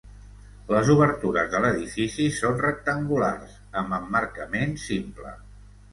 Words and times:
Les 0.75 0.87
obertures 0.93 1.51
de 1.51 1.59
l'edifici 1.65 2.27
són 2.39 2.57
rectangulars, 2.63 3.55
amb 3.83 3.95
emmarcament 3.99 4.75
simple. 4.87 5.37